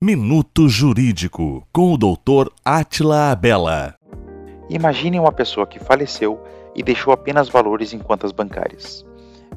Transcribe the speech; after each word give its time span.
Minuto 0.00 0.68
Jurídico 0.68 1.66
com 1.72 1.92
o 1.92 1.98
Dr. 1.98 2.52
Atila 2.64 3.32
Abela. 3.32 3.96
Imagine 4.70 5.18
uma 5.18 5.32
pessoa 5.32 5.66
que 5.66 5.80
faleceu 5.80 6.40
e 6.72 6.84
deixou 6.84 7.12
apenas 7.12 7.48
valores 7.48 7.92
em 7.92 7.98
contas 7.98 8.30
bancárias. 8.30 9.04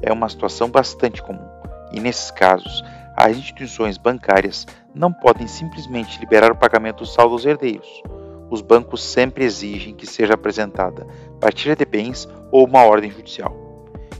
É 0.00 0.12
uma 0.12 0.28
situação 0.28 0.68
bastante 0.68 1.22
comum 1.22 1.46
e, 1.92 2.00
nesses 2.00 2.32
casos, 2.32 2.82
as 3.16 3.36
instituições 3.36 3.96
bancárias 3.96 4.66
não 4.92 5.12
podem 5.12 5.46
simplesmente 5.46 6.18
liberar 6.18 6.50
o 6.50 6.56
pagamento 6.56 7.04
do 7.04 7.06
saldo 7.06 7.34
aos 7.34 7.46
herdeiros. 7.46 8.02
Os 8.50 8.60
bancos 8.60 9.00
sempre 9.00 9.44
exigem 9.44 9.94
que 9.94 10.08
seja 10.08 10.34
apresentada 10.34 11.06
partilha 11.40 11.76
de 11.76 11.84
bens 11.84 12.28
ou 12.50 12.66
uma 12.66 12.82
ordem 12.82 13.12
judicial. 13.12 13.56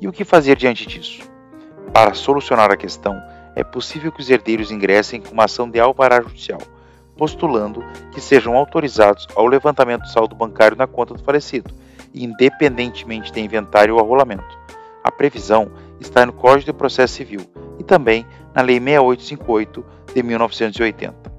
E 0.00 0.08
o 0.08 0.12
que 0.12 0.24
fazer 0.24 0.56
diante 0.56 0.86
disso? 0.86 1.20
Para 1.92 2.14
solucionar 2.14 2.70
a 2.70 2.76
questão, 2.76 3.14
é 3.56 3.64
possível 3.64 4.12
que 4.12 4.20
os 4.20 4.28
herdeiros 4.28 4.70
ingressem 4.70 5.20
com 5.20 5.32
uma 5.32 5.46
ação 5.46 5.68
de 5.68 5.80
alvará 5.80 6.20
judicial, 6.20 6.60
postulando 7.16 7.82
que 8.12 8.20
sejam 8.20 8.54
autorizados 8.54 9.26
ao 9.34 9.46
levantamento 9.46 10.02
do 10.02 10.10
saldo 10.10 10.36
bancário 10.36 10.76
na 10.76 10.86
conta 10.86 11.14
do 11.14 11.24
falecido, 11.24 11.74
independentemente 12.14 13.32
de 13.32 13.40
inventário 13.40 13.94
ou 13.94 14.00
arrolamento. 14.00 14.58
A 15.02 15.10
previsão 15.10 15.72
está 15.98 16.26
no 16.26 16.34
Código 16.34 16.66
de 16.66 16.72
Processo 16.74 17.14
Civil 17.14 17.40
e 17.78 17.82
também 17.82 18.26
na 18.54 18.60
Lei 18.60 18.78
6858 18.78 19.84
de 20.14 20.22
1980. 20.22 21.32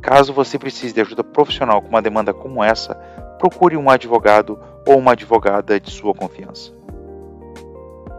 Caso 0.00 0.32
você 0.32 0.58
precise 0.58 0.94
de 0.94 1.00
ajuda 1.02 1.22
profissional 1.22 1.82
com 1.82 1.88
uma 1.88 2.00
demanda 2.00 2.32
como 2.32 2.64
essa, 2.64 2.94
procure 3.38 3.76
um 3.76 3.90
advogado 3.90 4.58
ou 4.86 4.98
uma 4.98 5.12
advogada 5.12 5.78
de 5.78 5.90
sua 5.90 6.14
confiança. 6.14 6.72